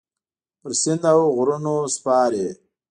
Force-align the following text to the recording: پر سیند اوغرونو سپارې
پر 0.59 0.71
سیند 0.81 1.03
اوغرونو 1.13 1.75
سپارې 1.95 2.45